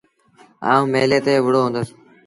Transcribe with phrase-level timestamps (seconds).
[0.69, 1.89] آئوٚݩ ميلي تي وُهڙو هُندس۔